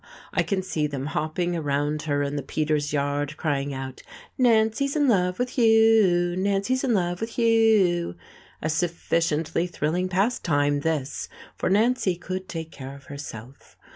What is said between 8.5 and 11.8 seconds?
A sufficiently thrilling pastime, this, for